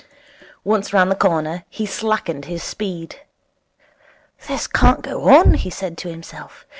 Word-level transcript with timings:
Once 0.63 0.91
round 0.93 1.11
the 1.11 1.15
corner 1.15 1.63
he 1.69 1.85
slackened 1.85 2.45
his 2.45 2.63
speed. 2.63 3.19
'This 4.47 4.65
can't 4.65 5.03
go 5.03 5.25
on,' 5.29 5.53
he 5.53 5.69
said 5.69 5.95
to 5.95 6.09
himself. 6.09 6.65